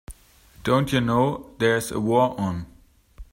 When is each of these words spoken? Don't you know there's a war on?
Don't 0.63 0.91
you 0.91 0.99
know 0.99 1.53
there's 1.59 1.91
a 1.91 1.99
war 1.99 2.33
on? 2.39 2.65